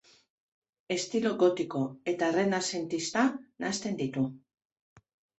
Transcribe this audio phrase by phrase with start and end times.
[0.93, 3.25] Estilo gotiko eta errenazentista
[3.65, 4.23] nahasten ditu.